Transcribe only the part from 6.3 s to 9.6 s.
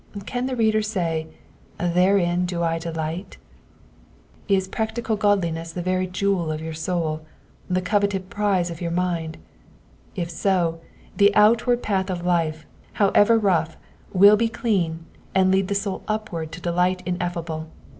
of your soul, the coveted prize of your mind?